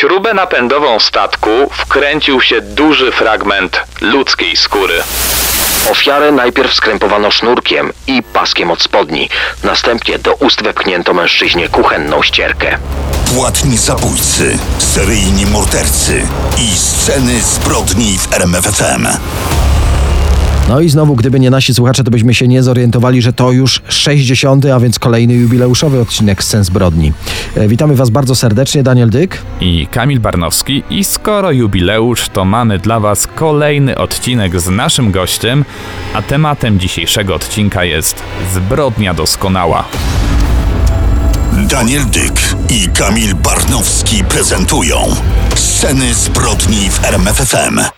[0.00, 5.02] śrubę napędową statku wkręcił się duży fragment ludzkiej skóry.
[5.90, 9.28] Ofiarę najpierw skrępowano sznurkiem i paskiem od spodni.
[9.64, 12.78] Następnie do ust wepchnięto mężczyźnie kuchenną ścierkę.
[13.34, 16.22] Płatni zabójcy, seryjni mordercy
[16.58, 19.06] i sceny zbrodni w RMFFM.
[20.68, 23.82] No i znowu, gdyby nie nasi słuchacze, to byśmy się nie zorientowali, że to już
[23.88, 27.12] 60., a więc kolejny jubileuszowy odcinek Scen Zbrodni.
[27.56, 29.42] E, Witamy Was bardzo serdecznie, Daniel Dyk.
[29.60, 30.82] i Kamil Barnowski.
[30.90, 35.64] I skoro jubileusz, to mamy dla Was kolejny odcinek z naszym gościem,
[36.14, 38.22] a tematem dzisiejszego odcinka jest
[38.54, 39.84] zbrodnia doskonała.
[41.70, 44.96] Daniel Dyk i Kamil Barnowski prezentują
[45.54, 47.95] sceny zbrodni w RMFFM.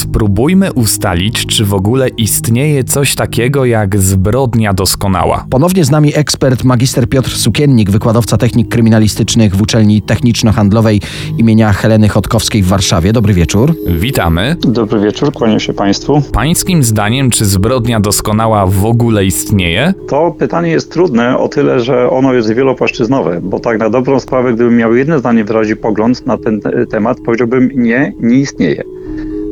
[0.00, 5.46] Spróbujmy ustalić, czy w ogóle istnieje coś takiego jak zbrodnia doskonała.
[5.50, 11.00] Ponownie z nami ekspert magister Piotr Sukiennik, wykładowca technik kryminalistycznych w uczelni techniczno-handlowej
[11.38, 13.12] imienia Heleny Chodkowskiej w Warszawie.
[13.12, 13.74] Dobry wieczór.
[13.86, 14.56] Witamy.
[14.60, 16.22] Dobry wieczór, kłaniam się Państwu.
[16.32, 19.94] Pańskim zdaniem, czy zbrodnia doskonała w ogóle istnieje?
[20.08, 24.54] To pytanie jest trudne o tyle, że ono jest wielopłaszczyznowe, bo tak na dobrą sprawę,
[24.54, 28.82] gdybym miał jedno zdanie wyrazić pogląd na ten te- temat, powiedziałbym nie, nie istnieje.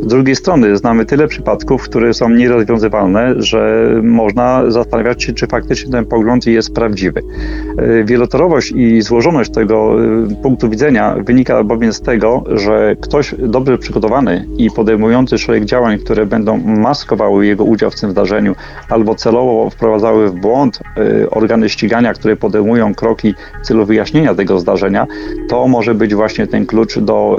[0.03, 5.93] Z drugiej strony znamy tyle przypadków, które są nierozwiązywalne, że można zastanawiać się, czy faktycznie
[5.93, 7.23] ten pogląd jest prawdziwy.
[7.79, 13.79] E, Wielotorowość i złożoność tego e, punktu widzenia wynika bowiem z tego, że ktoś dobrze
[13.79, 18.55] przygotowany i podejmujący szereg działań, które będą maskowały jego udział w tym zdarzeniu
[18.89, 24.59] albo celowo wprowadzały w błąd e, organy ścigania, które podejmują kroki w celu wyjaśnienia tego
[24.59, 25.07] zdarzenia,
[25.49, 27.37] to może być właśnie ten klucz do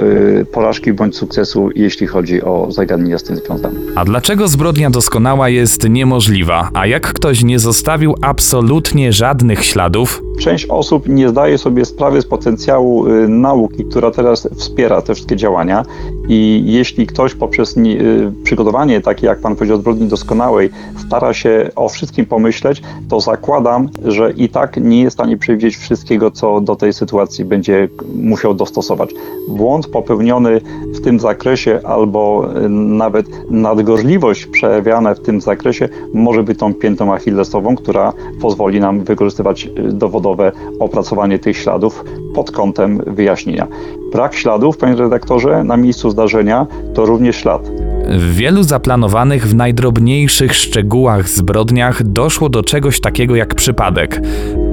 [0.52, 3.80] porażki bądź sukcesu, jeśli chodzi o zagadnienia z tym związane.
[3.96, 6.70] A dlaczego zbrodnia doskonała jest niemożliwa?
[6.74, 12.26] A jak ktoś nie zostawił absolutnie żadnych śladów, Część osób nie zdaje sobie sprawy z
[12.26, 15.84] potencjału y, nauki, która teraz wspiera te wszystkie działania
[16.30, 20.70] i jeśli ktoś poprzez y, przygotowanie takie, jak Pan powiedział, zbrodni doskonałej,
[21.06, 25.76] stara się o wszystkim pomyśleć, to zakładam, że i tak nie jest w stanie przewidzieć
[25.76, 29.10] wszystkiego, co do tej sytuacji będzie musiał dostosować.
[29.48, 30.60] Błąd popełniony
[30.94, 37.14] w tym zakresie albo y, nawet nadgorliwość przejawiana w tym zakresie może być tą piętą
[37.14, 43.66] achillesową, która pozwoli nam wykorzystywać y, dowodowe opracowanie tych śladów pod kątem wyjaśnienia.
[44.12, 47.70] Brak śladów, panie redaktorze, na miejscu zdarzenia to również ślad.
[48.08, 54.20] W wielu zaplanowanych w najdrobniejszych szczegółach zbrodniach doszło do czegoś takiego jak przypadek.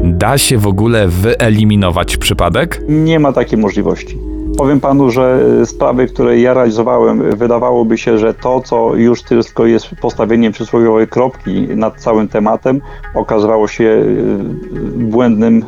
[0.04, 2.82] Da się w ogóle wyeliminować przypadek?
[2.90, 4.27] Nie ma takiej możliwości.
[4.58, 9.66] Powiem panu, że y, sprawy, które ja realizowałem, wydawałoby się, że to, co już tylko
[9.66, 12.82] jest postawieniem przysłowiowej kropki nad całym tematem,
[13.16, 14.38] okazało się y,
[14.98, 15.64] błędnym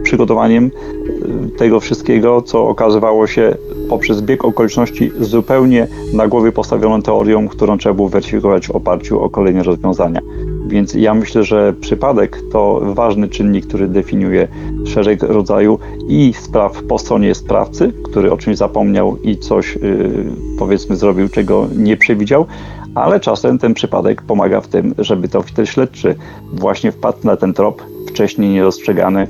[0.00, 3.54] y, przygotowaniem y, tego wszystkiego, co okazywało się
[3.88, 9.30] poprzez bieg okoliczności zupełnie na głowie postawioną teorią, którą trzeba było weryfikować w oparciu o
[9.30, 10.20] kolejne rozwiązania.
[10.66, 14.48] Więc ja myślę, że przypadek to ważny czynnik, który definiuje
[14.86, 15.78] szereg rodzaju
[16.08, 20.24] i spraw po stronie sprawcy, który o czymś zapomniał i coś yy,
[20.58, 22.46] powiedzmy zrobił, czego nie przewidział,
[22.94, 26.14] ale czasem ten przypadek pomaga w tym, żeby to śledczy
[26.52, 29.26] właśnie wpadł na ten trop wcześniej niedostrzegany,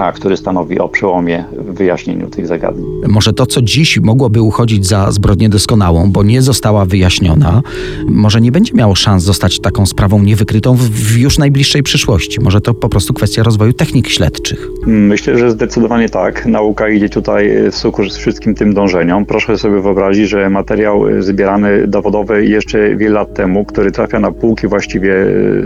[0.00, 2.86] a który stanowi o przełomie w wyjaśnieniu tych zagadnień.
[3.08, 7.62] Może to, co dziś mogłoby uchodzić za zbrodnię doskonałą, bo nie została wyjaśniona,
[8.08, 12.40] może nie będzie miało szans zostać taką sprawą niewykrytą w, już najbliższej przyszłości.
[12.40, 14.68] Może to po prostu kwestia rozwoju technik śledczych.
[14.86, 16.46] Myślę, że zdecydowanie tak.
[16.46, 19.26] Nauka idzie tutaj w sukurs wszystkim tym dążeniom.
[19.26, 24.66] Proszę sobie wyobrazić, że materiał zbierany dowodowy jeszcze wiele lat temu, który trafia na półki
[24.66, 25.12] właściwie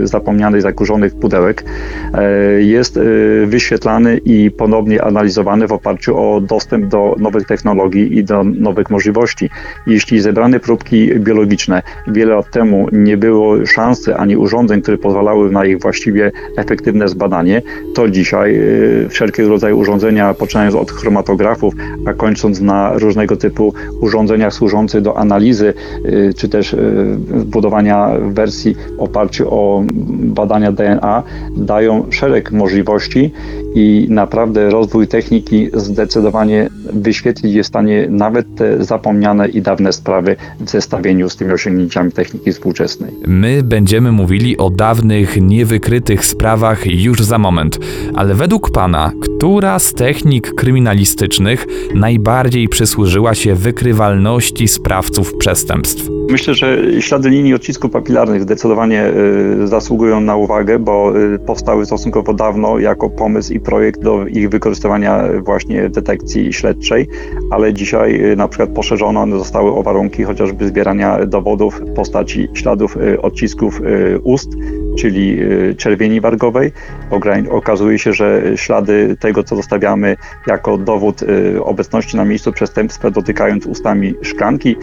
[0.03, 1.65] zapomnianych, zakurzonych pudełek,
[2.13, 3.01] e, jest e,
[3.45, 9.49] wyświetlany i ponownie analizowany w oparciu o dostęp do nowych technologii i do nowych możliwości.
[9.87, 15.65] Jeśli zebrane próbki biologiczne wiele lat temu nie było szansy ani urządzeń, które pozwalały na
[15.65, 17.61] ich właściwie efektywne zbadanie,
[17.93, 21.73] to dzisiaj e, wszelkiego rodzaju urządzenia, poczynając od chromatografów,
[22.05, 25.73] a kończąc na różnego typu urządzeniach służących do analizy,
[26.05, 26.77] y, czy też y,
[27.45, 31.23] budowania wersji w oparciu o badania DNA,
[31.57, 33.31] dają szereg możliwości
[33.75, 40.35] i naprawdę rozwój techniki zdecydowanie wyświetlić jest w stanie nawet te zapomniane i dawne sprawy
[40.59, 43.11] w zestawieniu z tymi osiągnięciami techniki współczesnej.
[43.27, 47.79] My będziemy mówili o dawnych, niewykrytych sprawach już za moment,
[48.15, 56.09] ale według pana, która z technik kryminalistycznych najbardziej przysłużyła się wykrywalności sprawców przestępstw?
[56.29, 59.11] Myślę, że ślady linii odcisków papilarnych zdecydowanie
[59.63, 64.49] y, zasługują na uwagę, bo y, powstały stosunkowo dawno jako pomysł i projekt do ich
[64.49, 66.74] wykorzystywania właśnie w detekcji śledczej,
[67.51, 72.47] ale dzisiaj y, na przykład poszerzono one zostały o warunki chociażby zbierania dowodów w postaci
[72.53, 74.49] śladów y, odcisków y, ust,
[74.95, 76.71] czyli y, czerwieni wargowej.
[77.49, 83.65] Okazuje się, że ślady tego, co zostawiamy jako dowód y, obecności na miejscu przestępstwa, dotykając
[83.65, 84.75] ustami szklanki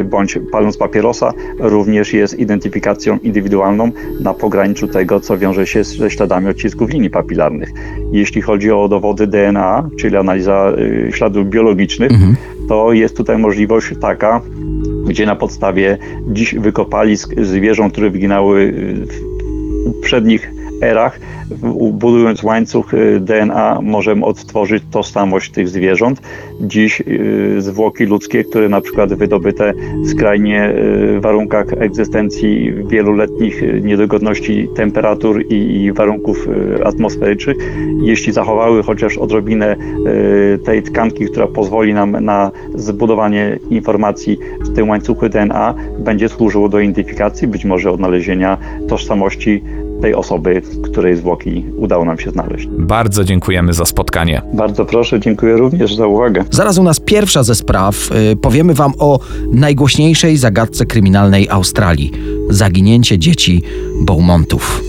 [0.00, 3.90] y, bądź paląc papierosa, również jest identyfikacją indywidualną
[4.20, 7.70] na pograniczu tego, co wiąże się ze śladami odcisków linii papilarnych.
[8.12, 10.72] Jeśli chodzi o dowody DNA, czyli analiza
[11.10, 12.10] śladów biologicznych,
[12.68, 14.40] to jest tutaj możliwość taka,
[15.06, 15.98] gdzie na podstawie
[16.28, 18.74] dziś wykopalisk zwierząt, które wyginęły
[19.80, 21.20] w poprzednich erach,
[21.92, 26.22] budując łańcuch y, DNA, możemy odtworzyć tożsamość tych zwierząt.
[26.60, 29.72] Dziś y, zwłoki ludzkie, które na przykład wydobyte
[30.04, 30.74] w skrajnie
[31.16, 36.48] y, warunkach egzystencji wieloletnich niedogodności temperatur i, warunków
[36.84, 37.56] atmosferycznych,
[38.02, 39.76] jeśli zachowały chociaż odrobinę
[40.64, 46.80] tej tkanki, która pozwoli nam na zbudowanie informacji w tym łańcuchu DNA, będzie służyło do
[46.80, 49.62] identyfikacji, być może odnalezienia tożsamości
[50.02, 52.66] tej osoby, której zwłoki udało nam się znaleźć.
[52.78, 54.42] Bardzo dziękujemy za spotkanie.
[54.54, 56.44] Bardzo proszę, dziękuję również za uwagę.
[56.50, 58.10] Zaraz u nas pierwsza ze spraw.
[58.32, 59.18] Y, Powiemy Wam o
[59.52, 62.12] najgłośniejszej zagadce kryminalnej Australii
[62.50, 63.62] zaginięcie dzieci
[64.02, 64.82] Beaumontów.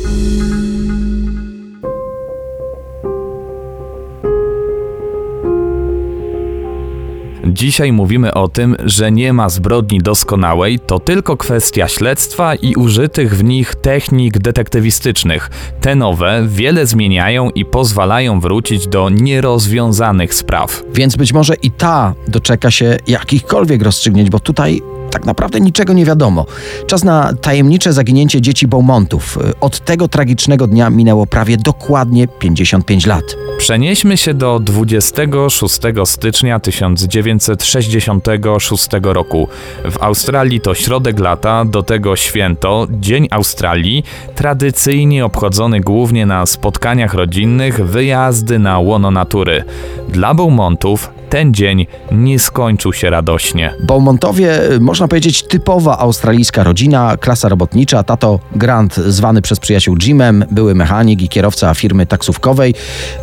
[7.53, 13.38] Dzisiaj mówimy o tym, że nie ma zbrodni doskonałej, to tylko kwestia śledztwa i użytych
[13.38, 15.50] w nich technik detektywistycznych.
[15.81, 20.83] Te nowe wiele zmieniają i pozwalają wrócić do nierozwiązanych spraw.
[20.94, 26.05] Więc być może i ta doczeka się jakichkolwiek rozstrzygnięć, bo tutaj tak naprawdę niczego nie
[26.05, 26.45] wiadomo.
[26.87, 29.37] Czas na tajemnicze zaginięcie dzieci Beaumontów.
[29.61, 33.23] Od tego tragicznego dnia minęło prawie dokładnie 55 lat.
[33.57, 39.47] Przenieśmy się do 26 stycznia 1966 roku.
[39.91, 44.03] W Australii to środek lata, do tego święto, Dzień Australii,
[44.35, 49.63] tradycyjnie obchodzony głównie na spotkaniach rodzinnych, wyjazdy na łono natury.
[50.09, 53.73] Dla Beaumontów ten dzień nie skończył się radośnie.
[53.83, 58.03] Beaumontowie, y, można powiedzieć, typowa australijska rodzina, klasa robotnicza.
[58.03, 62.74] Tato Grant, zwany przez przyjaciół Jimem, były mechanik i kierowca firmy taksówkowej.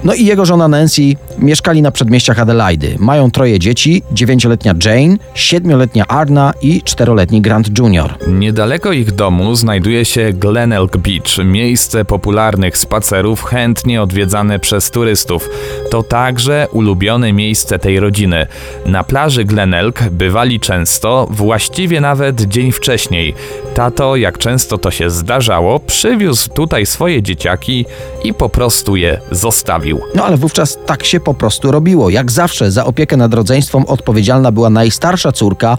[0.05, 1.03] No i jego żona Nancy
[1.39, 2.97] mieszkali na przedmieściach Adelaidy.
[2.99, 8.15] Mają troje dzieci, dziewięcioletnia Jane, siedmioletnia Arna i czteroletni Grant Jr.
[8.29, 15.49] Niedaleko ich domu znajduje się Glenelg Beach, miejsce popularnych spacerów chętnie odwiedzane przez turystów.
[15.91, 18.47] To także ulubione miejsce tej rodziny.
[18.87, 21.29] Na plaży Glenelg bywali często,
[21.69, 23.35] właściwie nawet dzień wcześniej.
[23.75, 27.85] Tato, jak często to się zdarzało, przywiózł tutaj swoje dzieciaki
[28.25, 30.01] i po prostu je zostawił.
[30.15, 32.11] No ale wówczas tak się po prostu robiło.
[32.11, 35.79] Jak zawsze za opiekę nad rodzeństwem odpowiedzialna była najstarsza córka.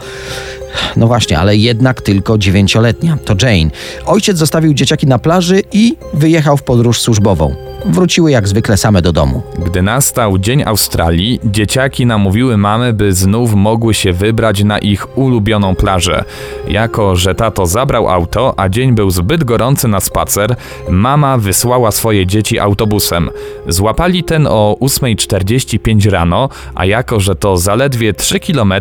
[0.96, 3.18] No właśnie, ale jednak tylko dziewięcioletnia.
[3.26, 3.72] To Jane.
[4.06, 7.69] Ojciec zostawił dzieciaki na plaży i wyjechał w podróż służbową.
[7.86, 9.42] Wróciły jak zwykle same do domu.
[9.66, 15.76] Gdy nastał Dzień Australii, dzieciaki namówiły mamy, by znów mogły się wybrać na ich ulubioną
[15.76, 16.24] plażę.
[16.68, 20.56] Jako, że tato zabrał auto, a dzień był zbyt gorący na spacer,
[20.90, 23.30] mama wysłała swoje dzieci autobusem.
[23.68, 28.74] Złapali ten o 8.45 rano, a jako, że to zaledwie 3 km,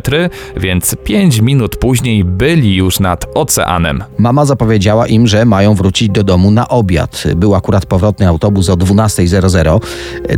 [0.56, 4.04] więc 5 minut później byli już nad oceanem.
[4.18, 7.24] Mama zapowiedziała im, że mają wrócić do domu na obiad.
[7.36, 8.87] Był akurat powrotny autobus o 12.00.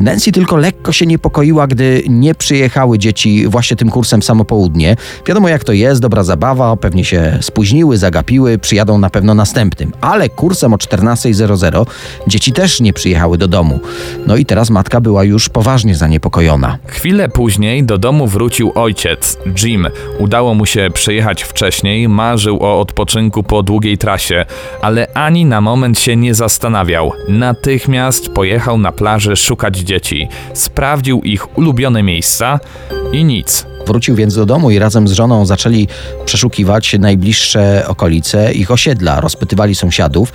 [0.01, 4.97] Nancy tylko lekko się niepokoiła, gdy nie przyjechały dzieci właśnie tym kursem w samo południe.
[5.27, 9.93] Wiadomo jak to jest, dobra zabawa, pewnie się spóźniły, zagapiły, przyjadą na pewno następnym.
[10.01, 11.87] Ale kursem o 14.00
[12.27, 13.81] dzieci też nie przyjechały do domu.
[14.27, 16.79] No i teraz matka była już poważnie zaniepokojona.
[16.87, 19.89] Chwilę później do domu wrócił ojciec, Jim.
[20.19, 24.45] Udało mu się przyjechać wcześniej, marzył o odpoczynku po długiej trasie,
[24.83, 27.13] ale ani na moment się nie zastanawiał.
[27.29, 30.29] Natychmiast pojechał na plażę szukać dzieci.
[30.55, 32.61] Sprawdził ich ulubione miejsca
[33.13, 33.70] i nic.
[33.87, 35.89] Wrócił więc do domu i razem z żoną zaczęli
[36.25, 39.21] przeszukiwać najbliższe okolice ich osiedla.
[39.21, 40.33] Rozpytywali sąsiadów,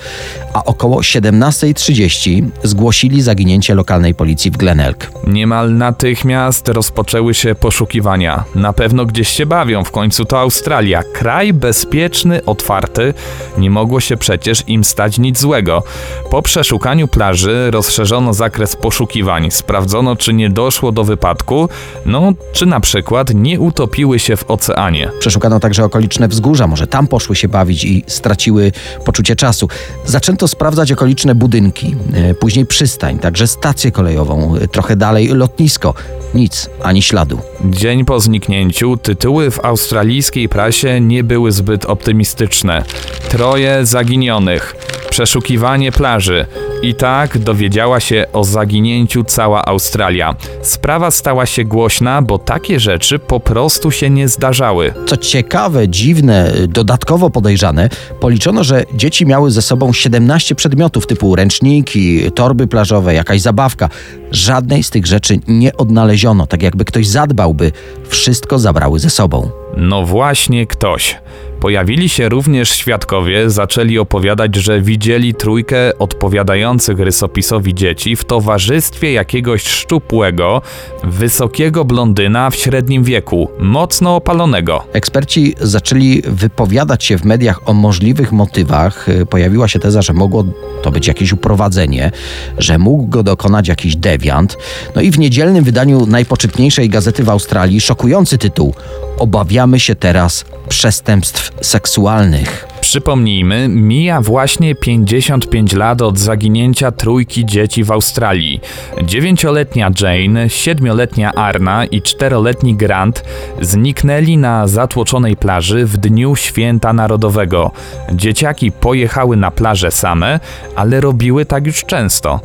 [0.53, 5.11] a około 17.30 zgłosili zaginięcie lokalnej policji w Glenelg.
[5.27, 8.43] Niemal natychmiast rozpoczęły się poszukiwania.
[8.55, 11.03] Na pewno gdzieś się bawią, w końcu to Australia.
[11.13, 13.13] Kraj bezpieczny, otwarty.
[13.57, 15.83] Nie mogło się przecież im stać nic złego.
[16.31, 19.51] Po przeszukaniu plaży rozszerzono zakres poszukiwań.
[19.51, 21.69] Sprawdzono, czy nie doszło do wypadku,
[22.05, 25.12] no czy na przykład nie utopiły się w oceanie.
[25.20, 28.72] Przeszukano także okoliczne wzgórza, może tam poszły się bawić i straciły
[29.06, 29.68] poczucie czasu.
[30.06, 35.94] Zaczęto sprawdzać okoliczne budynki, e, później przystań, także stację kolejową, e, trochę dalej lotnisko.
[36.34, 37.39] Nic, ani śladu.
[37.65, 42.84] Dzień po zniknięciu tytuły w australijskiej prasie nie były zbyt optymistyczne.
[43.30, 44.75] Troje zaginionych,
[45.10, 46.46] przeszukiwanie plaży.
[46.86, 50.36] I tak dowiedziała się o zaginięciu cała Australia.
[50.62, 54.94] Sprawa stała się głośna, bo takie rzeczy po prostu się nie zdarzały.
[55.06, 57.89] Co ciekawe, dziwne, dodatkowo podejrzane,
[58.20, 63.89] policzono, że dzieci miały ze sobą 17 przedmiotów typu ręczniki, torby plażowe, jakaś zabawka.
[64.32, 67.72] Żadnej z tych rzeczy nie odnaleziono, tak jakby ktoś zadbałby,
[68.08, 69.50] wszystko zabrały ze sobą.
[69.77, 71.18] No właśnie ktoś.
[71.65, 79.63] Pojawili się również świadkowie, zaczęli opowiadać, że widzieli trójkę odpowiadających rysopisowi dzieci w towarzystwie jakiegoś
[79.63, 80.62] szczupłego,
[81.03, 84.84] wysokiego blondyna w średnim wieku, mocno opalonego.
[84.93, 89.10] Eksperci zaczęli wypowiadać się w mediach o możliwych motywach.
[89.10, 90.43] Y, Pojawiła się teza, że mogło
[90.84, 92.12] to być jakieś uprowadzenie,
[92.57, 94.57] że mógł go dokonać jakiś dewiant.
[94.95, 98.74] No i w niedzielnym wydaniu najpoczytniejszej gazety w Australii szokujący tytuł
[99.17, 102.67] Obawiamy się teraz przestępstw seksualnych.
[102.86, 108.62] Przypomnijmy, mija właśnie 55 lat od zaginięcia trójki dzieci w Australii.
[109.04, 113.24] Dziewięcioletnia Jane, siedmioletnia Arna i czteroletni Grant
[113.62, 117.72] zniknęli na zatłoczonej plaży w dniu święta narodowego.
[118.12, 120.39] Dzieciaki pojechały na plażę same,
[120.75, 122.39] ale robiły tak już często.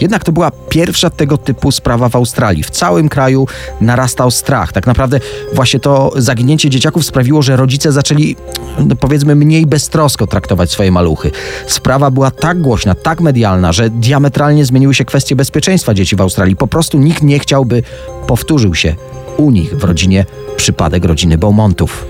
[0.00, 2.62] Jednak to była pierwsza tego typu sprawa w Australii.
[2.62, 3.46] W całym kraju
[3.80, 4.72] narastał strach.
[4.72, 5.20] Tak naprawdę
[5.52, 8.36] właśnie to zaginięcie dzieciaków sprawiło, że rodzice zaczęli,
[8.78, 11.30] no powiedzmy, mniej beztrosko traktować swoje maluchy.
[11.66, 16.56] Sprawa była tak głośna, tak medialna, że diametralnie zmieniły się kwestie bezpieczeństwa dzieci w Australii.
[16.56, 17.82] Po prostu nikt nie chciałby
[18.26, 18.94] powtórzył się
[19.36, 20.24] u nich w rodzinie
[20.56, 22.06] przypadek rodziny Beaumontów.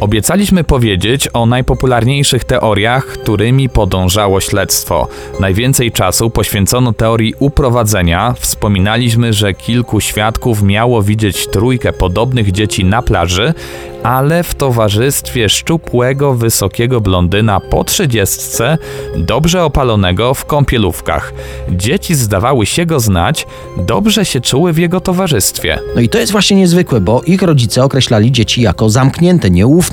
[0.00, 5.08] Obiecaliśmy powiedzieć o najpopularniejszych teoriach, którymi podążało śledztwo.
[5.40, 8.34] Najwięcej czasu poświęcono teorii uprowadzenia.
[8.38, 13.54] Wspominaliśmy, że kilku świadków miało widzieć trójkę podobnych dzieci na plaży,
[14.02, 18.78] ale w towarzystwie szczupłego, wysokiego blondyna po trzydziestce,
[19.16, 21.32] dobrze opalonego w kąpielówkach.
[21.70, 25.78] Dzieci zdawały się go znać, dobrze się czuły w jego towarzystwie.
[25.94, 29.85] No i to jest właśnie niezwykłe, bo ich rodzice określali dzieci jako zamknięte, nieufne.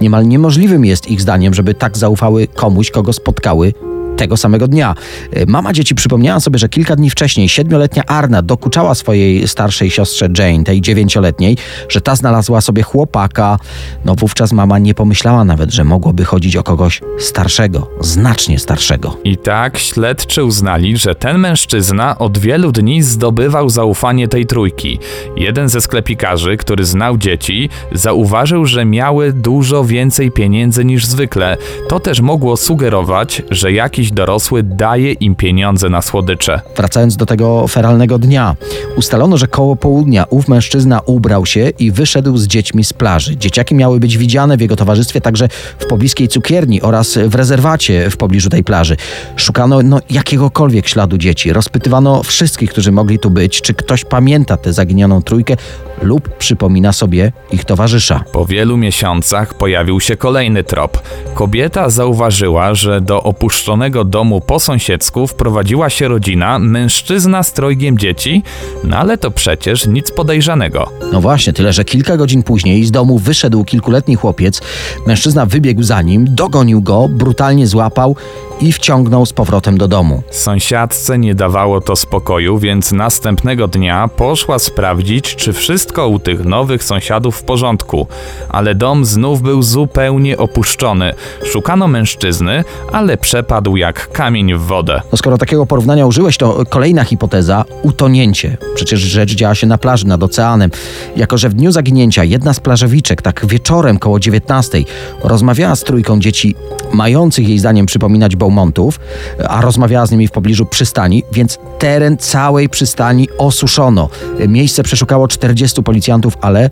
[0.00, 3.72] Niemal niemożliwym jest ich zdaniem, żeby tak zaufały komuś, kogo spotkały
[4.18, 4.94] tego samego dnia.
[5.32, 10.28] E, Mama dzieci przypomniała sobie, że kilka dni wcześniej siedmioletnia Arna dokuczała swojej starszej siostrze
[10.38, 11.56] Jane, tej dziewięcioletniej,
[11.88, 13.58] że ta znalazła sobie chłopaka.
[14.04, 19.16] No wówczas mama nie pomyślała nawet, że mogłoby chodzić o kogoś starszego, znacznie starszego.
[19.24, 24.98] I tak śledczy uznali, że ten mężczyzna od wielu dni zdobywał zaufanie tej trójki.
[25.36, 31.56] Jeden ze sklepikarzy, który znał dzieci, zauważył, że miały dużo więcej pieniędzy niż zwykle.
[31.88, 36.60] To też mogło sugerować, że jakiś dorosły daje im pieniądze na słodycze.
[36.76, 38.56] Wracając do tego feralnego dnia,
[38.96, 43.36] ustalono, że koło południa ów mężczyzna ubrał się i wyszedł z dziećmi z plaży.
[43.36, 45.48] Dzieciaki miały być widziane w jego towarzystwie także
[45.78, 48.96] w pobliskiej cukierni oraz w rezerwacie w pobliżu tej plaży.
[49.36, 51.52] Szukano no, jakiegokolwiek śladu dzieci.
[51.52, 55.56] Rozpytywano wszystkich, którzy mogli tu być, czy ktoś pamięta tę zaginioną trójkę
[56.02, 58.24] lub przypomina sobie ich towarzysza.
[58.32, 61.02] Po wielu miesiącach pojawił się kolejny trop.
[61.34, 68.42] Kobieta zauważyła, że do opuszczonego domu po sąsiedzku wprowadziła się rodzina, mężczyzna z trojgiem dzieci,
[68.84, 70.90] no ale to przecież nic podejrzanego.
[71.12, 74.60] No właśnie, tyle że kilka godzin później z domu wyszedł kilkuletni chłopiec.
[75.06, 78.16] Mężczyzna wybiegł za nim, dogonił go, brutalnie złapał
[78.60, 80.22] i wciągnął z powrotem do domu.
[80.30, 86.84] Sąsiadce nie dawało to spokoju, więc następnego dnia poszła sprawdzić, czy wszystko u tych nowych
[86.84, 88.06] sąsiadów w porządku.
[88.48, 91.14] Ale dom znów był zupełnie opuszczony.
[91.44, 95.00] Szukano mężczyzny, ale przepadł jak kamień w wodę.
[95.12, 98.56] No skoro takiego porównania użyłeś, to kolejna hipoteza utonięcie.
[98.74, 100.70] Przecież rzecz działa się na plaży nad oceanem.
[101.16, 104.84] Jako, że w dniu zaginięcia jedna z plażowiczek, tak wieczorem koło 19,
[105.22, 106.54] rozmawiała z trójką dzieci
[106.92, 109.00] mających jej zdaniem przypominać Bołmont, Beaumontów,
[109.48, 114.08] a rozmawiała z nimi w pobliżu przystani, więc teren całej przystani osuszono.
[114.48, 116.70] Miejsce przeszukało 40 policjantów, ale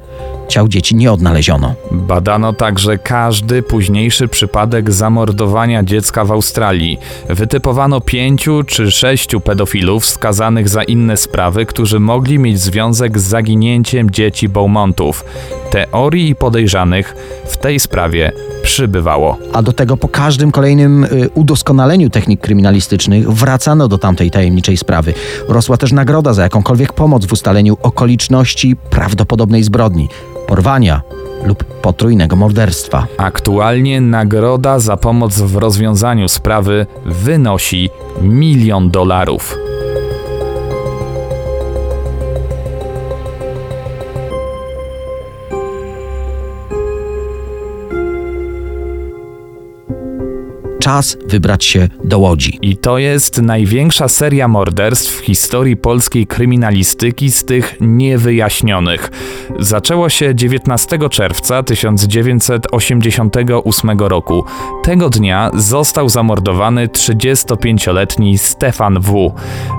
[0.48, 1.74] ciał dzieci nie odnaleziono.
[1.90, 6.98] Badano także każdy późniejszy przypadek zamordowania dziecka w Australii.
[7.28, 14.10] Wytypowano pięciu czy sześciu pedofilów skazanych za inne sprawy, którzy mogli mieć związek z zaginięciem
[14.10, 15.24] dzieci Beaumontów.
[15.70, 17.16] Teorii i podejrzanych
[17.46, 19.38] w tej sprawie przybywało.
[19.52, 21.30] A do tego po każdym kolejnym y,
[21.66, 25.14] udoskonaleniu technik kryminalistycznych wracano do tamtej tajemniczej sprawy.
[25.48, 30.08] Rosła też nagroda za jakąkolwiek pomoc w ustaleniu okoliczności prawdopodobnej zbrodni,
[30.46, 31.02] porwania
[31.44, 33.06] lub potrójnego morderstwa.
[33.18, 37.90] Aktualnie nagroda za pomoc w rozwiązaniu sprawy wynosi
[38.22, 39.65] milion dolarów.
[50.86, 52.58] Czas wybrać się do Łodzi.
[52.62, 59.10] I to jest największa seria morderstw w historii polskiej kryminalistyki z tych niewyjaśnionych.
[59.58, 64.44] Zaczęło się 19 czerwca 1988 roku.
[64.82, 69.32] Tego dnia został zamordowany 35-letni Stefan W.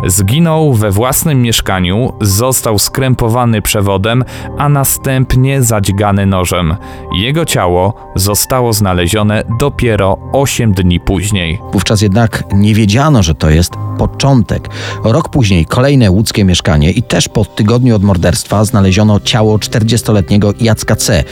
[0.07, 4.23] Zginął we własnym mieszkaniu, został skrępowany przewodem,
[4.57, 6.75] a następnie zadźgany nożem.
[7.17, 11.59] Jego ciało zostało znalezione dopiero 8 dni później.
[11.73, 14.69] Wówczas jednak nie wiedziano, że to jest początek.
[15.03, 20.95] Rok później kolejne łódzkie mieszkanie i też po tygodniu od morderstwa znaleziono ciało 40-letniego Jacka
[20.95, 21.23] C.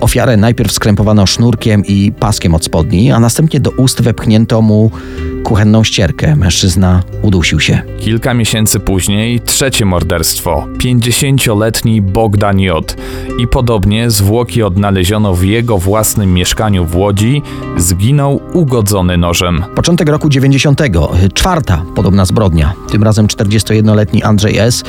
[0.00, 4.90] Ofiarę najpierw skrępowano sznurkiem i paskiem od spodni, a następnie do ust wepchnięto mu
[5.44, 6.36] kuchenną ścierkę.
[6.36, 7.82] Mężczyzna udusił się.
[8.00, 12.96] Kilka miesięcy później trzecie morderstwo 50-letni Bogdan J.
[13.38, 17.42] I podobnie zwłoki odnaleziono w jego własnym mieszkaniu w Łodzi,
[17.76, 19.64] zginął ugodzony nożem.
[19.74, 20.82] Początek roku 90.
[21.34, 22.72] Czwarta podobna zbrodnia.
[22.90, 24.84] Tym razem 41-letni Andrzej S.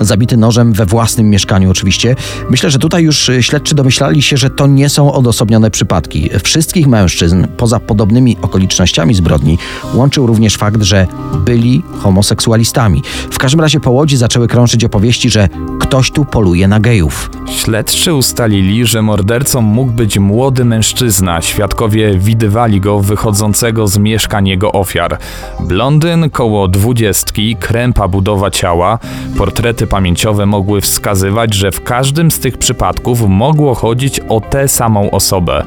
[0.00, 2.16] zabity nożem we własnym mieszkaniu oczywiście.
[2.50, 6.30] Myślę, że tutaj już śledczy domyślali się, że to nie są odosobnione przypadki.
[6.44, 9.58] Wszystkich mężczyzn, poza podobnymi okolicznościami zbrodni,
[9.94, 11.06] łączył również fakt, że
[11.44, 13.02] byli homoseksualistami.
[13.30, 15.48] W każdym razie po Łodzi zaczęły krążyć opowieści, że
[15.80, 17.30] ktoś tu poluje na gejów.
[17.46, 21.42] Śledczy ustalili, że mordercą mógł być młody mężczyzna.
[21.42, 25.18] Świadkowie widywali go wychodzącego z mieszkań jego ofiar.
[25.60, 28.98] Blondyn koło dwudziestki, krępa budowa ciała.
[29.38, 35.10] Portrety pamięciowe mogły wskazywać, że w każdym z tych przypadków mogło chodzić o tę samą
[35.10, 35.64] osobę.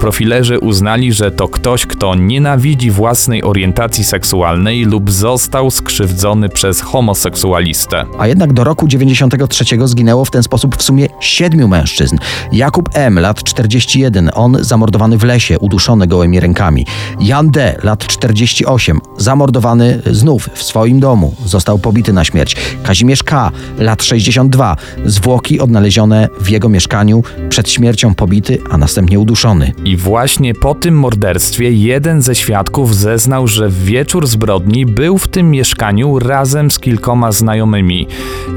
[0.00, 8.04] Profilerzy uznali, że to ktoś, kto nienawidzi własnej orientacji seksualnej lub został skrzywdzony przez homoseksualistę.
[8.18, 12.18] A jednak do roku 93 zginęło w ten sposób w sumie siedmiu mężczyzn.
[12.52, 16.86] Jakub M., lat 41, on zamordowany w lesie, uduszony gołymi rękami.
[17.20, 22.56] Jan D., lat 48, zamordowany znów w swoim domu, został pobity na śmierć.
[22.82, 29.72] Kazimierz K., lat 62, zwłoki odnalezione w jego mieszkaniu, przed śmiercią pobity, a następnie uduszony.
[29.90, 35.28] I właśnie po tym morderstwie jeden ze świadków zeznał, że w wieczór zbrodni był w
[35.28, 38.06] tym mieszkaniu razem z kilkoma znajomymi.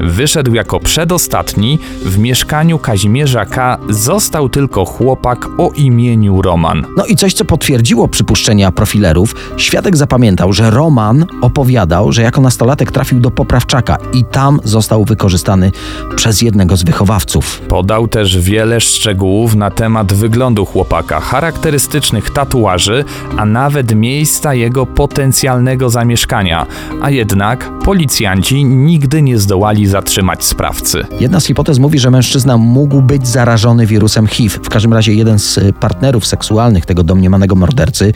[0.00, 3.78] Wyszedł jako przedostatni, w mieszkaniu Kazimierza K.
[3.88, 6.86] został tylko chłopak o imieniu Roman.
[6.96, 12.92] No i coś, co potwierdziło przypuszczenia profilerów, świadek zapamiętał, że Roman opowiadał, że jako nastolatek
[12.92, 15.72] trafił do poprawczaka i tam został wykorzystany
[16.16, 17.60] przez jednego z wychowawców.
[17.68, 23.04] Podał też wiele szczegółów na temat wyglądu chłopaka, charakterystycznych tatuaży,
[23.36, 26.66] a nawet miejsca jego potencjalnego zamieszkania.
[27.02, 31.06] A jednak policjanci nigdy nie zdołali zatrzymać sprawcy.
[31.20, 34.58] Jedna z hipotez mówi, że mężczyzna mógł być zarażony wirusem HIV.
[34.62, 38.12] W każdym razie jeden z y, partnerów seksualnych tego domniemanego mordercy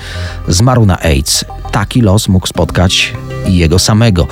[0.49, 1.45] zmarł na AIDS.
[1.73, 3.15] Taki los mógł spotkać
[3.49, 4.27] i jego samego.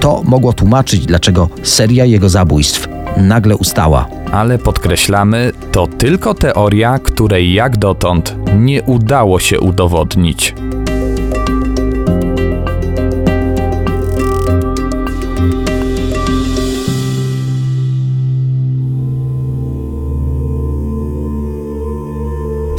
[0.00, 4.08] To mogło tłumaczyć, dlaczego seria jego zabójstw nagle ustała.
[4.32, 10.54] Ale podkreślamy, to tylko teoria, której jak dotąd nie udało się udowodnić.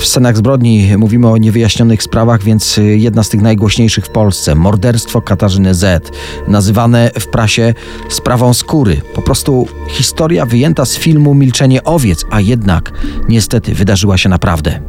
[0.01, 4.55] W scenach zbrodni mówimy o niewyjaśnionych sprawach, więc y, jedna z tych najgłośniejszych w Polsce
[4.55, 6.11] morderstwo Katarzyny Z,
[6.47, 7.73] nazywane w prasie
[8.09, 9.01] sprawą skóry.
[9.13, 12.91] Po prostu historia wyjęta z filmu Milczenie owiec, a jednak
[13.29, 14.79] niestety wydarzyła się naprawdę.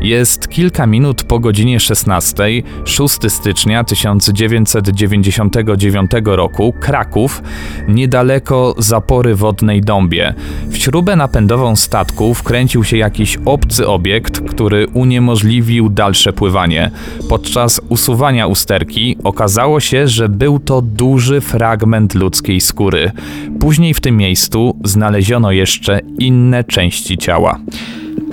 [0.00, 2.44] Jest kilka minut po godzinie 16,
[2.84, 7.42] 6 stycznia 1999 roku, Kraków,
[7.88, 10.34] niedaleko zapory wodnej Dąbie.
[10.68, 16.90] W śrubę napędową statku wkręcił się jakiś obcy obiekt, który uniemożliwił dalsze pływanie.
[17.28, 23.12] Podczas usuwania usterki okazało się, że był to duży fragment ludzkiej skóry.
[23.60, 27.58] Później w tym miejscu znaleziono jeszcze inne części ciała.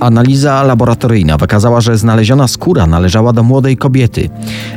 [0.00, 4.30] Analiza laboratoryjna wykazała, że znaleziona skóra należała do młodej kobiety.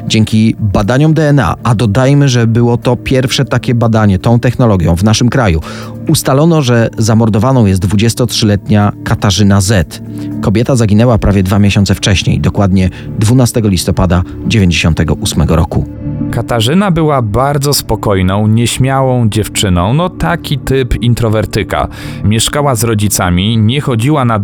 [0.07, 5.29] Dzięki badaniom DNA, a dodajmy, że było to pierwsze takie badanie tą technologią w naszym
[5.29, 5.61] kraju,
[6.07, 10.01] ustalono, że zamordowaną jest 23-letnia Katarzyna Z.
[10.41, 12.89] Kobieta zaginęła prawie dwa miesiące wcześniej, dokładnie
[13.19, 15.85] 12 listopada 1998 roku.
[16.31, 21.87] Katarzyna była bardzo spokojną, nieśmiałą dziewczyną, no taki typ introwertyka.
[22.23, 24.39] Mieszkała z rodzicami, nie chodziła na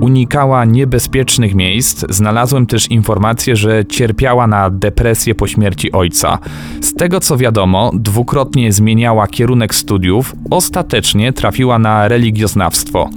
[0.00, 2.04] unikała niebezpiecznych miejsc.
[2.08, 6.38] Znalazłem też informację, że cierpiała na depresję po śmierci ojca.
[6.80, 13.10] Z tego co wiadomo, dwukrotnie zmieniała kierunek studiów, ostatecznie trafiła na religioznawstwo.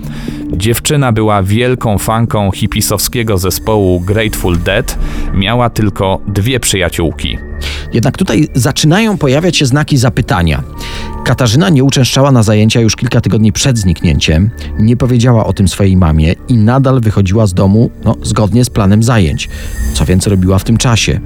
[0.54, 4.98] Dziewczyna była wielką fanką hipisowskiego zespołu Grateful Dead,
[5.34, 7.38] miała tylko dwie przyjaciółki.
[7.94, 10.64] Jednak tutaj zaczynają pojawiać się znaki zapytania.
[11.24, 14.50] Katarzyna nie uczęszczała na zajęcia już kilka tygodni przed zniknięciem,
[14.80, 19.04] nie powiedziała o tym swojej mamie i nadal wychodziła z domu no, zgodnie z planem
[19.04, 19.50] zajęć.
[19.94, 21.20] Co więcej robiła w tym czasie.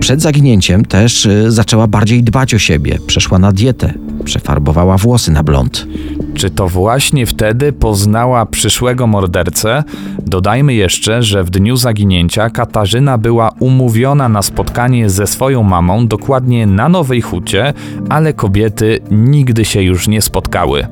[0.00, 5.42] Przed zaginięciem też y, zaczęła bardziej dbać o siebie, przeszła na dietę, przefarbowała włosy na
[5.42, 5.86] blond.
[6.34, 9.84] Czy to właśnie wtedy poznała przyszłego mordercę?
[10.26, 16.66] Dodajmy jeszcze, że w dniu zaginięcia Katarzyna była umówiona na spotkanie ze swoją mamą dokładnie
[16.66, 17.74] na Nowej Hucie,
[18.08, 20.86] ale kobiety nigdy się już nie spotkały.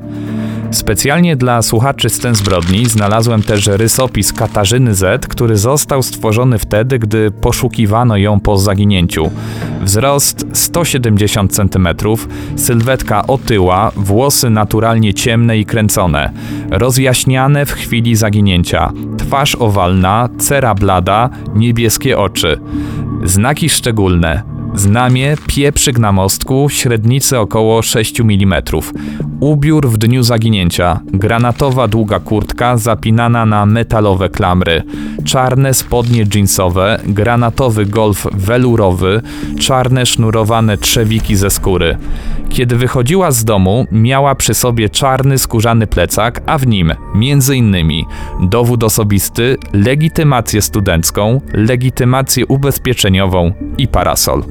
[0.71, 7.31] Specjalnie dla słuchaczy scen zbrodni znalazłem też rysopis Katarzyny Z, który został stworzony wtedy, gdy
[7.31, 9.31] poszukiwano ją po zaginięciu.
[9.81, 11.87] Wzrost 170 cm,
[12.55, 16.31] sylwetka otyła, włosy naturalnie ciemne i kręcone,
[16.71, 22.59] rozjaśniane w chwili zaginięcia, twarz owalna, cera blada, niebieskie oczy.
[23.23, 24.58] Znaki szczególne.
[24.73, 28.53] Znamie, pieprzyk na mostku, średnicy około 6 mm.
[29.39, 34.83] Ubiór w dniu zaginięcia, granatowa długa kurtka zapinana na metalowe klamry,
[35.23, 39.21] czarne spodnie jeansowe, granatowy golf welurowy,
[39.59, 41.97] czarne sznurowane trzewiki ze skóry.
[42.49, 46.93] Kiedy wychodziła z domu, miała przy sobie czarny skórzany plecak, a w nim
[47.53, 48.05] innymi
[48.41, 54.43] dowód osobisty, legitymację studencką, legitymację ubezpieczeniową i parasol.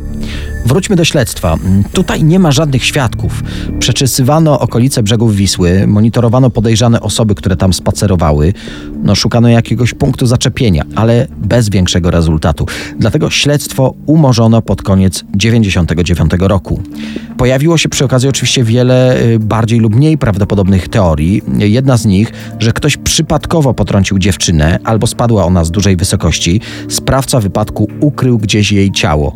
[0.67, 1.57] Wróćmy do śledztwa.
[1.93, 3.43] Tutaj nie ma żadnych świadków.
[3.79, 8.55] Przeczesywano okolice brzegów Wisły, monitorowano podejrzane osoby, które tam spacerowały.
[9.09, 12.67] No, szukano jakiegoś punktu zaczepienia, ale bez większego rezultatu.
[12.99, 16.83] Dlatego śledztwo umorzono pod koniec 1999 roku.
[17.37, 21.43] Pojawiło się przy okazji oczywiście wiele y, bardziej lub mniej prawdopodobnych teorii.
[21.59, 26.61] Jedna z nich, że ktoś przypadkowo potrącił dziewczynę albo spadła ona z dużej wysokości.
[26.89, 29.33] Sprawca wypadku ukrył gdzieś jej ciało.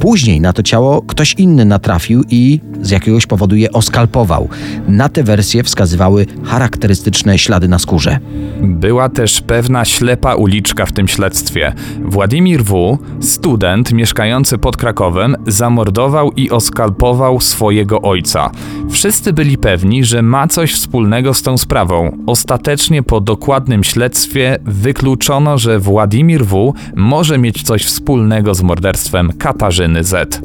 [0.00, 4.48] Później na to ciało ktoś inny natrafił i z jakiegoś powodu je oskalpował.
[4.88, 8.18] Na tę wersję wskazywały charakterystyczne ślady na skórze.
[8.60, 11.72] Była też pewna ślepa uliczka w tym śledztwie.
[12.04, 18.50] Władimir W., student mieszkający pod Krakowem, zamordował i oskalpował swojego ojca.
[18.96, 22.18] Wszyscy byli pewni, że ma coś wspólnego z tą sprawą.
[22.26, 26.74] Ostatecznie po dokładnym śledztwie wykluczono, że Władimir W.
[26.94, 30.40] może mieć coś wspólnego z morderstwem Katarzyny Z.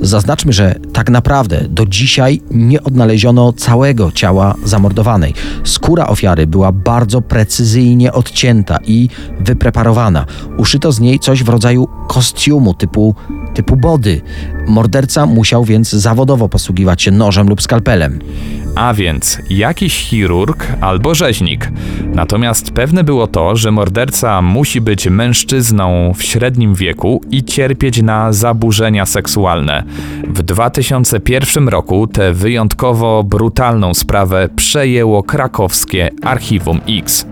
[0.00, 5.34] Zaznaczmy, że tak naprawdę do dzisiaj nie odnaleziono całego ciała zamordowanej.
[5.64, 9.08] Skóra ofiary była bardzo precyzyjnie odcięta i
[9.40, 10.26] wypreparowana.
[10.56, 13.14] Uszyto z niej coś w rodzaju kostiumu typu,
[13.54, 14.20] typu body.
[14.66, 17.81] Morderca musiał więc zawodowo posługiwać się nożem lub skalpelem.
[18.74, 21.70] A więc jakiś chirurg albo rzeźnik.
[22.14, 28.32] Natomiast pewne było to, że morderca musi być mężczyzną w średnim wieku i cierpieć na
[28.32, 29.82] zaburzenia seksualne.
[30.28, 37.26] W 2001 roku tę wyjątkowo brutalną sprawę przejęło krakowskie Archiwum X.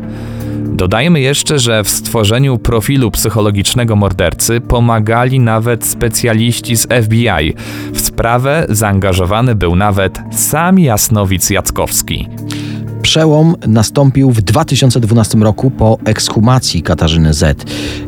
[0.62, 7.54] Dodajmy jeszcze, że w stworzeniu profilu psychologicznego mordercy pomagali nawet specjaliści z FBI.
[7.92, 12.28] W sprawę zaangażowany był nawet sam Jasnowic Jackowski.
[13.02, 17.64] Przełom nastąpił w 2012 roku po ekshumacji Katarzyny Z.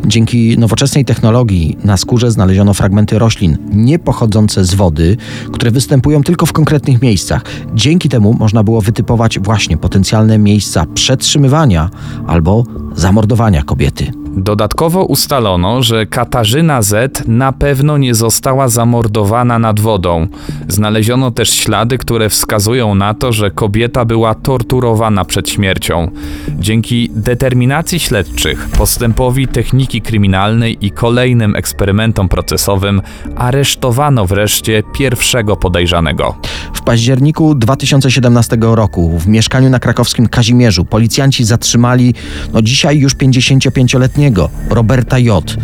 [0.07, 5.17] Dzięki nowoczesnej technologii na skórze znaleziono fragmenty roślin nie pochodzące z wody,
[5.53, 7.45] które występują tylko w konkretnych miejscach.
[7.75, 11.91] Dzięki temu można było wytypować właśnie potencjalne miejsca przetrzymywania
[12.27, 12.65] albo
[12.97, 14.22] zamordowania kobiety.
[14.37, 20.27] Dodatkowo ustalono, że Katarzyna Z na pewno nie została zamordowana nad wodą.
[20.69, 26.11] Znaleziono też ślady, które wskazują na to, że kobieta była torturowana przed śmiercią.
[26.49, 33.03] Dzięki determinacji śledczych, postępowi techniki kryminalnej i kolejnym eksperymentom procesowym
[33.37, 36.37] aresztowano wreszcie pierwszego podejrzanego.
[36.75, 42.15] W październiku 2017 roku w mieszkaniu na krakowskim Kazimierzu policjanci zatrzymali
[42.53, 44.22] no dzisiaj już 55-letniego
[44.71, 45.57] Roberta J.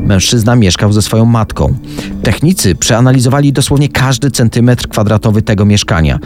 [0.00, 1.74] Mężczyzna mieszkał ze swoją matką.
[2.22, 6.18] Technicy przeanalizowali dosłownie każdy centymetr kwadratowy tego mieszkania.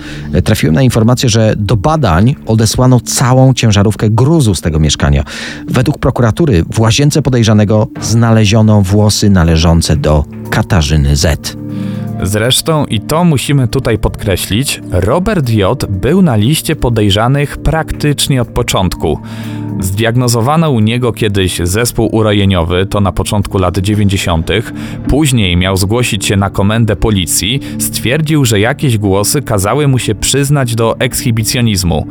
[0.44, 5.24] Trafiłem na informację, że do badań odesłano całą ciężarówkę gruzu z tego mieszkania.
[5.68, 11.56] Według prokuratury w łazience podejrzanego znaleziono włosy należące do Katarzyny Z.
[12.22, 15.84] Zresztą, i to musimy tutaj podkreślić, Robert J.
[15.90, 19.18] był na liście podejrzanych praktycznie od początku.
[19.80, 24.50] Zdiagnozowano u niego kiedyś zespół urojeniowy, to na początku lat 90.
[25.08, 30.74] Później miał zgłosić się na komendę policji, stwierdził, że jakieś głosy kazały mu się przyznać
[30.74, 32.06] do ekshibicjonizmu.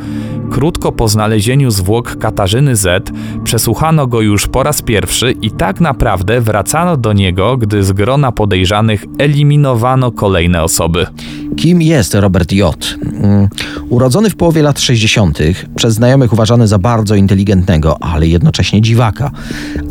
[0.52, 3.12] Krótko po znalezieniu zwłok Katarzyny Z
[3.44, 8.32] przesłuchano go już po raz pierwszy i tak naprawdę wracano do niego, gdy z grona
[8.32, 11.06] podejrzanych eliminowano kolejne osoby.
[11.56, 12.98] Kim jest Robert J?
[13.02, 13.48] Mm,
[13.90, 15.40] Urodzony w połowie lat 60.,
[15.76, 17.16] przez znajomych uważany za bardzo
[17.58, 19.32] inteligentnego, ale jednocześnie dziwaka.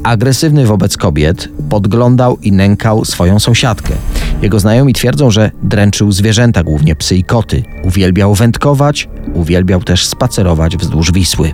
[0.02, 3.94] Agresywny wobec kobiet, podglądał i nękał swoją sąsiadkę.
[4.42, 7.62] Jego znajomi twierdzą, że dręczył zwierzęta, głównie psy i koty.
[7.84, 11.52] Uwielbiał wędkować, uwielbiał też spacerować wzdłuż Wisły.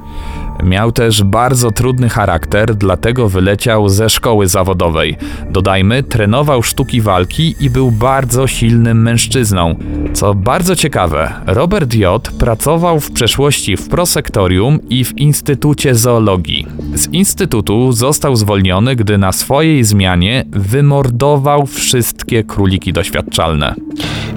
[0.62, 5.16] Miał też bardzo trudny charakter, dlatego wyleciał ze szkoły zawodowej.
[5.50, 9.74] Dodajmy, trenował sztuki walki i był bardzo silnym mężczyzną.
[10.14, 12.28] Co bardzo ciekawe, Robert J.
[12.38, 16.66] pracował w przeszłości w prosektorium i w Instytucie Zoologii.
[16.94, 23.74] Z instytutu został zwolniony, gdy na swojej zmianie wymordował wszystkie króliki doświadczalne.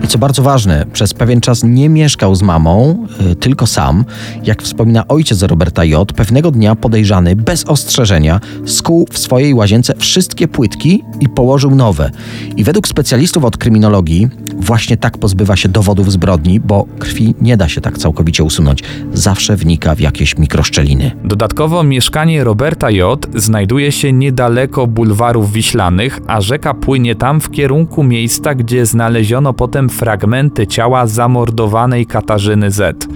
[0.03, 4.05] I co bardzo ważne, przez pewien czas nie mieszkał z mamą, y, tylko sam.
[4.43, 10.47] Jak wspomina ojciec Roberta J., pewnego dnia podejrzany, bez ostrzeżenia, skuł w swojej łazience wszystkie
[10.47, 12.11] płytki i położył nowe.
[12.57, 17.69] I według specjalistów od kryminologii, właśnie tak pozbywa się dowodów zbrodni, bo krwi nie da
[17.69, 18.83] się tak całkowicie usunąć.
[19.13, 21.11] Zawsze wnika w jakieś mikroszczeliny.
[21.23, 23.27] Dodatkowo mieszkanie Roberta J.
[23.35, 29.89] znajduje się niedaleko bulwarów wiślanych, a rzeka płynie tam w kierunku miejsca, gdzie znaleziono potem
[29.89, 33.07] fragmenty ciała zamordowanej Katarzyny Z.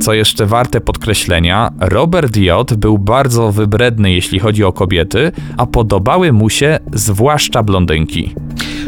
[0.00, 2.74] Co jeszcze warte podkreślenia, Robert J.
[2.74, 8.34] był bardzo wybredny, jeśli chodzi o kobiety, a podobały mu się zwłaszcza blondynki.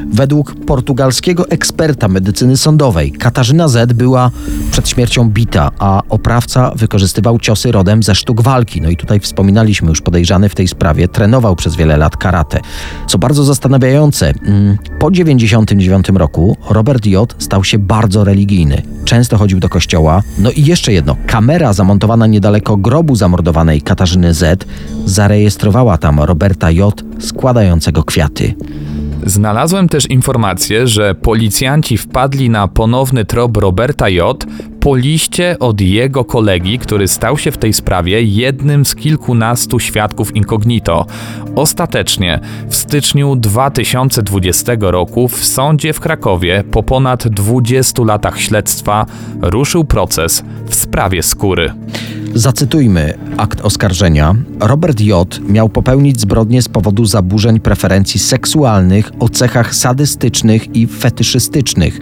[0.07, 4.31] Według portugalskiego eksperta medycyny sądowej Katarzyna Z była
[4.71, 8.81] przed śmiercią bita, a oprawca wykorzystywał ciosy rodem ze sztuk walki.
[8.81, 12.61] No i tutaj wspominaliśmy już podejrzany w tej sprawie, trenował przez wiele lat karate.
[13.07, 17.35] Co bardzo zastanawiające, mm, po 99 roku Robert J.
[17.39, 18.83] stał się bardzo religijny.
[19.05, 20.23] Często chodził do kościoła.
[20.39, 24.67] No i jeszcze jedno, kamera zamontowana niedaleko grobu zamordowanej Katarzyny Z
[25.07, 27.03] zarejestrowała tam Roberta J.
[27.19, 28.55] składającego kwiaty.
[29.27, 34.47] Znalazłem też informację, że policjanci wpadli na ponowny trop Roberta J.
[34.81, 40.37] po liście od jego kolegi, który stał się w tej sprawie jednym z kilkunastu świadków
[40.37, 41.07] incognito.
[41.57, 49.07] Ostatecznie w styczniu 2020 roku w sądzie w Krakowie po ponad 20 latach śledztwa
[49.41, 51.73] ruszył proces w sprawie skóry.
[52.35, 54.35] Zacytujmy akt oskarżenia.
[54.61, 55.41] Robert J.
[55.49, 61.99] miał popełnić zbrodnię z powodu zaburzeń preferencji seksualnych o cechach sadystycznych i fetyszystycznych.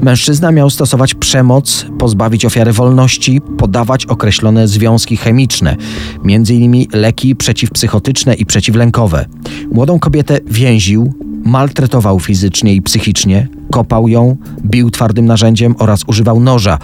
[0.00, 5.76] Mężczyzna miał stosować przemoc, pozbawić ofiary wolności, podawać określone związki chemiczne,
[6.24, 6.86] m.in.
[6.92, 9.26] leki przeciwpsychotyczne i przeciwlękowe.
[9.72, 11.14] Młodą kobietę więził,
[11.46, 16.78] maltretował fizycznie i psychicznie, kopał ją, bił twardym narzędziem oraz używał noża,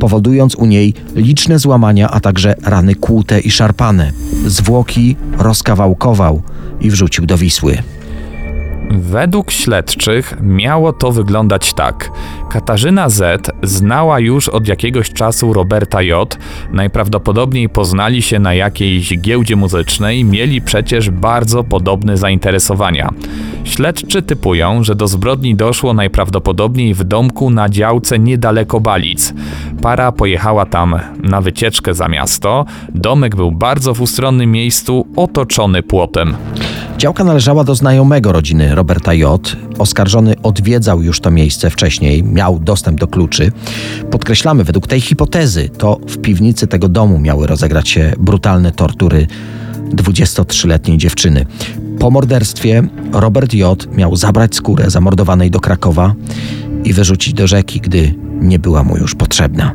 [0.00, 4.12] powodując u niej liczne złamania, a także rany kłute i szarpane.
[4.46, 6.42] Zwłoki rozkawałkował
[6.80, 7.78] i wrzucił do Wisły.
[8.90, 12.10] Według śledczych miało to wyglądać tak.
[12.50, 16.38] Katarzyna Z znała już od jakiegoś czasu Roberta J.
[16.72, 23.10] Najprawdopodobniej poznali się na jakiejś giełdzie muzycznej, mieli przecież bardzo podobne zainteresowania.
[23.64, 29.34] Śledczy typują, że do zbrodni doszło najprawdopodobniej w domku na działce niedaleko Balic.
[29.82, 32.64] Para pojechała tam na wycieczkę za miasto.
[32.94, 36.36] Domek był bardzo w ustronnym miejscu, otoczony płotem.
[37.00, 39.56] Działka należała do znajomego rodziny Roberta J.
[39.78, 43.52] Oskarżony odwiedzał już to miejsce wcześniej, miał dostęp do kluczy.
[44.10, 49.26] Podkreślamy, według tej hipotezy, to w piwnicy tego domu miały rozegrać się brutalne tortury
[49.94, 51.46] 23-letniej dziewczyny.
[51.98, 52.82] Po morderstwie
[53.12, 53.96] Robert J.
[53.96, 56.14] miał zabrać skórę zamordowanej do Krakowa
[56.84, 59.74] i wyrzucić do rzeki, gdy nie była mu już potrzebna.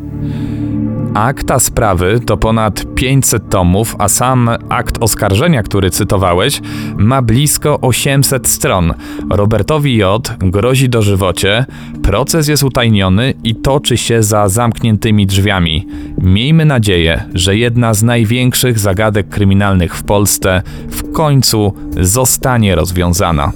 [1.15, 6.62] Akta sprawy to ponad 500 tomów, a sam akt oskarżenia, który cytowałeś,
[6.97, 8.93] ma blisko 800 stron.
[9.30, 10.36] Robertowi J.
[10.39, 11.65] grozi dożywocie,
[12.04, 15.88] proces jest utajniony i toczy się za zamkniętymi drzwiami.
[16.17, 23.51] Miejmy nadzieję, że jedna z największych zagadek kryminalnych w Polsce w końcu zostanie rozwiązana.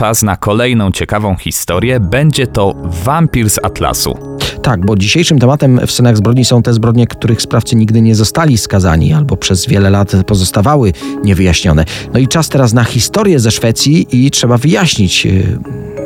[0.00, 2.00] Czas na kolejną ciekawą historię.
[2.00, 4.18] Będzie to wampir z Atlasu.
[4.62, 8.58] Tak, bo dzisiejszym tematem w scenach zbrodni są te zbrodnie, których sprawcy nigdy nie zostali
[8.58, 10.92] skazani albo przez wiele lat pozostawały
[11.24, 11.84] niewyjaśnione.
[12.12, 15.58] No i czas teraz na historię ze Szwecji i trzeba wyjaśnić yy,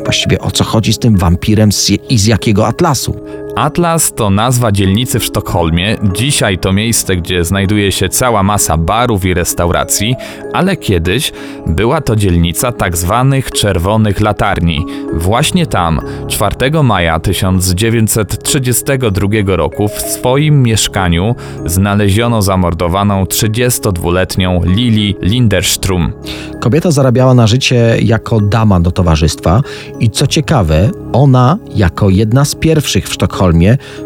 [0.04, 1.70] właściwie o co chodzi z tym wampirem
[2.08, 3.20] i z jakiego atlasu.
[3.56, 5.96] Atlas to nazwa dzielnicy w Sztokholmie.
[6.14, 10.14] Dzisiaj to miejsce, gdzie znajduje się cała masa barów i restauracji,
[10.52, 11.32] ale kiedyś
[11.66, 14.86] była to dzielnica tak zwanych czerwonych latarni.
[15.12, 21.34] Właśnie tam 4 maja 1932 roku w swoim mieszkaniu
[21.66, 26.12] znaleziono zamordowaną 32-letnią Lili Linderstrum.
[26.60, 29.60] Kobieta zarabiała na życie jako dama do towarzystwa
[30.00, 33.43] i co ciekawe, ona jako jedna z pierwszych w Sztokholmie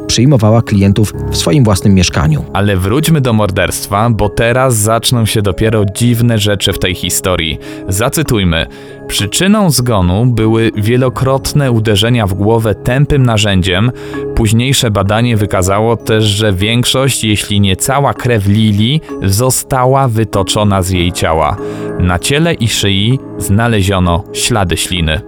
[0.07, 2.45] przyjmowała klientów w swoim własnym mieszkaniu.
[2.53, 7.59] Ale wróćmy do morderstwa, bo teraz zaczną się dopiero dziwne rzeczy w tej historii.
[7.89, 8.67] Zacytujmy.
[9.09, 13.93] Przyczyną zgonu były wielokrotne uderzenia w głowę tępym narzędziem.
[14.35, 21.13] Późniejsze badanie wykazało też, że większość, jeśli nie cała krew Lili została wytoczona z jej
[21.13, 21.57] ciała.
[21.99, 25.21] Na ciele i szyi znaleziono ślady śliny.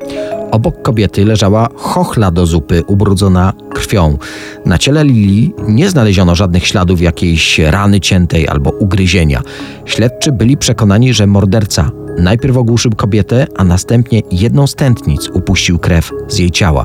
[0.51, 4.19] Obok kobiety leżała chochla do zupy ubrudzona krwią.
[4.67, 9.43] Na ciele Lili nie znaleziono żadnych śladów jakiejś rany ciętej albo ugryzienia.
[9.85, 11.91] Śledczy byli przekonani, że morderca
[12.21, 16.85] najpierw ogłuszył kobietę, a następnie jedną z tętnic upuścił krew z jej ciała.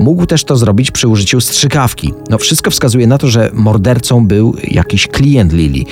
[0.00, 2.14] Mógł też to zrobić przy użyciu strzykawki.
[2.30, 5.86] No wszystko wskazuje na to, że mordercą był jakiś klient Lili.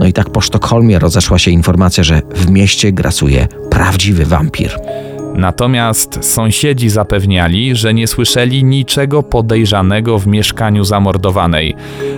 [0.00, 4.78] No i tak po Sztokholmie rozeszła się informacja, że w mieście grasuje prawdziwy wampir.
[5.38, 11.74] Natomiast sąsiedzi zapewniali, że nie słyszeli niczego podejrzanego w mieszkaniu zamordowanej.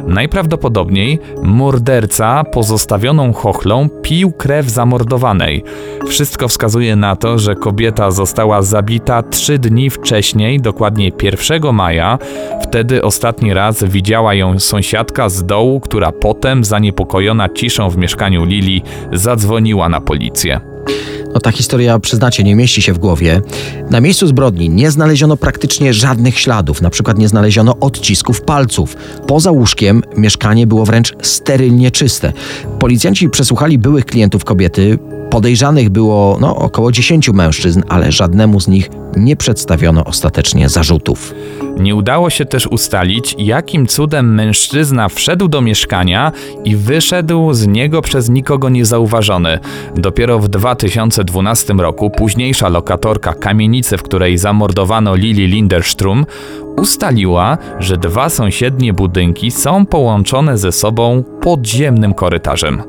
[0.06, 5.64] Najprawdopodobniej morderca pozostawioną chochlą pił krew zamordowanej.
[6.08, 12.18] Wszystko wskazuje na to, że kobieta została zabita trzy dni wcześniej, dokładnie 1 maja.
[12.62, 18.82] Wtedy ostatni raz widziała ją sąsiadka z dołu, która potem, zaniepokojona ciszą w mieszkaniu Lili,
[19.12, 20.69] zadzwoniła na policję.
[21.34, 23.42] No ta historia, przyznacie, nie mieści się w głowie.
[23.90, 28.96] Na miejscu zbrodni nie znaleziono praktycznie żadnych śladów, na przykład nie znaleziono odcisków palców.
[29.26, 32.32] Poza łóżkiem mieszkanie było wręcz sterylnie czyste.
[32.78, 34.98] Policjanci przesłuchali byłych klientów kobiety.
[35.30, 41.34] Podejrzanych było no, około 10 mężczyzn, ale żadnemu z nich nie przedstawiono ostatecznie zarzutów.
[41.78, 46.32] Nie udało się też ustalić, jakim cudem mężczyzna wszedł do mieszkania
[46.64, 49.58] i wyszedł z niego przez nikogo niezauważony.
[49.96, 56.26] Dopiero w 2012 roku późniejsza lokatorka kamienicy, w której zamordowano Lili Linderstrum,
[56.76, 62.82] ustaliła, że dwa sąsiednie budynki są połączone ze sobą podziemnym korytarzem.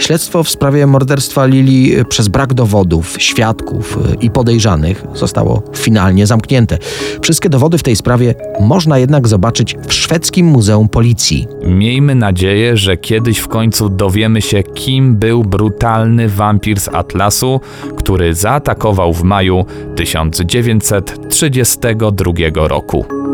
[0.00, 6.78] Śledztwo w sprawie morderstwa Lili przez brak dowodów, świadków i podejrzanych zostało finalnie zamknięte.
[7.22, 11.46] Wszystkie dowody w tej sprawie można jednak zobaczyć w szwedzkim Muzeum Policji.
[11.64, 17.60] Miejmy nadzieję, że kiedyś w końcu dowiemy się, kim był brutalny wampir z Atlasu,
[17.96, 19.64] który zaatakował w maju
[19.96, 23.29] 1932 roku.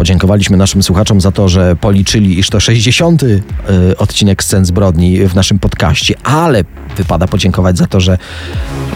[0.00, 3.22] Podziękowaliśmy naszym słuchaczom za to, że policzyli, iż to 60.
[3.22, 3.42] y,
[3.98, 6.64] odcinek Scen Zbrodni w naszym podcaście, ale
[6.96, 8.18] wypada podziękować za to, że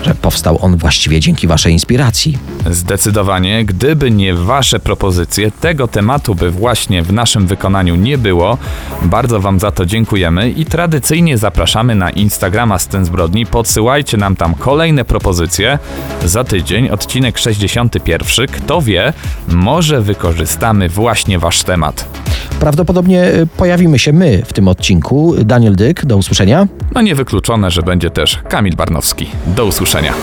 [0.02, 2.38] że powstał on właściwie dzięki waszej inspiracji.
[2.70, 8.58] Zdecydowanie, gdyby nie Wasze propozycje, tego tematu by właśnie w naszym wykonaniu nie było.
[9.02, 13.46] Bardzo Wam za to dziękujemy i tradycyjnie zapraszamy na Instagrama Scen Zbrodni.
[13.46, 15.78] Podsyłajcie nam tam kolejne propozycje.
[16.24, 18.46] Za tydzień odcinek 61.
[18.46, 19.12] Kto wie,
[19.48, 22.23] może wykorzystamy właśnie Wasz temat.
[22.60, 25.34] Prawdopodobnie y, pojawimy się my w tym odcinku.
[25.44, 26.66] Daniel Dyk, do usłyszenia.
[26.94, 29.30] No niewykluczone, że będzie też Kamil Barnowski.
[29.46, 30.14] Do usłyszenia.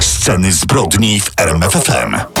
[0.00, 2.39] Sceny zbrodni w RMFFM.